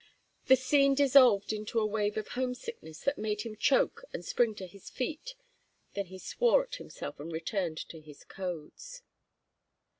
[0.47, 4.65] The scene dissolved into a wave of homesickness that made him choke and spring to
[4.65, 5.35] his feet.
[5.93, 9.03] Then he swore at himself and returned to his codes.